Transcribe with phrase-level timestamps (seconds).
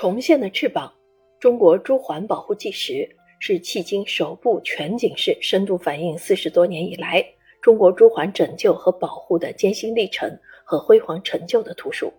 [0.00, 0.90] 重现的翅膀，
[1.38, 3.06] 中国朱鹮保护纪实
[3.38, 7.22] 是迄今首部全景式、深度反映四十多年以来
[7.60, 10.34] 中国朱鹮拯救和保护的艰辛历程
[10.64, 12.10] 和辉煌成就的图书。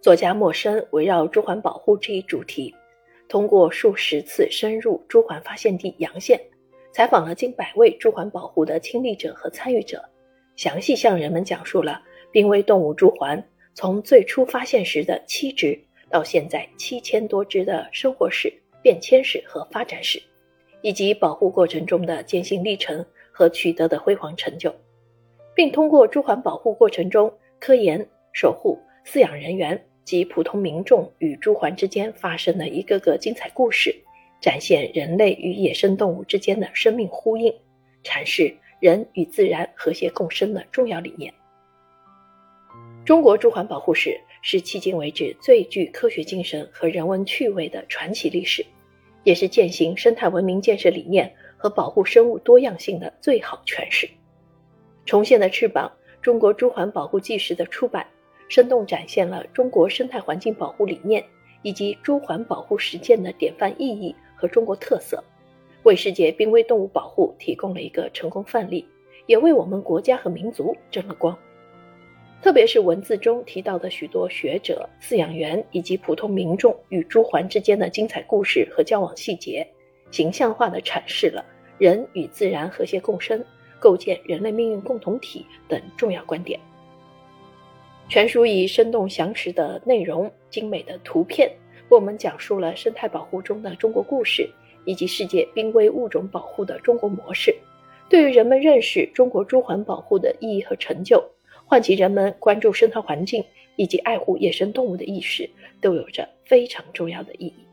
[0.00, 2.74] 作家莫生围绕朱鹮保护这一主题，
[3.28, 6.40] 通过数十次深入朱鹮发现地洋县，
[6.94, 10.02] 采访了近百位朱鹮保护的亲历者和参与者，
[10.56, 12.00] 详细向人们讲述了
[12.32, 13.44] 濒危动物朱鹮
[13.74, 15.78] 从最初发现时的七只。
[16.10, 20.22] 到现在七千多只的生活史、变迁史和发展史，
[20.82, 24.74] 以及保护过程中的艰辛历程和取得的辉煌成就，
[25.54, 33.94] 并通过朱鹮保护过程中科研、守护、饲养人员及普通民众与朱鹮之间发生的一个个精彩故事，
[34.40, 37.52] 展现人类与野生动物之间的生命呼应，
[38.02, 41.32] 阐释人与自然和谐共生的重要理念。
[43.08, 44.20] 中国朱鹮保护史。
[44.42, 48.62] 是迄今为止最具科学精神和人文趣味的传奇历史，
[49.24, 54.06] 也是践行生态文明建设理念和保护生物多样性的最好诠释。
[55.06, 58.06] 重现的翅膀：中国朱鹮保护纪实的出版，
[58.46, 61.24] 生动展现了中国生态环境保护理念
[61.62, 65.24] 以及朱鹮保护实践的典范意义和中国特色，
[65.84, 68.86] 为世界濒危动物保护提供了一个成功范例，
[69.24, 71.34] 也为我们国家和民族争了光。
[72.40, 79.66] 特别是文字中提到的许多学者、饲养员以及普通民众与朱鹮之间的精彩故事和交往细节，
[80.12, 81.44] 形象化地阐释了
[81.78, 83.44] 人与自然和谐共生、
[83.80, 86.58] 构建人类命运共同体等重要观点。
[88.08, 91.50] 全书以生动详实的内容、精美的图片，
[91.88, 94.48] 为我们讲述了生态保护中的中国故事，
[94.84, 97.54] 以及世界濒危物种保护的中国模式，
[98.08, 101.22] 对于人们认识中国朱鹮保护的意义和成就。
[101.68, 103.44] 唤起人们关注生态环境
[103.76, 105.48] 以及爱护野生动物的意识，
[105.82, 107.67] 都有着非常重要的意义。